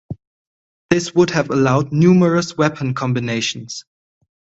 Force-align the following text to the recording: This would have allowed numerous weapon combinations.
This 0.89 1.13
would 1.13 1.29
have 1.29 1.51
allowed 1.51 1.91
numerous 1.91 2.57
weapon 2.57 2.95
combinations. 2.95 3.85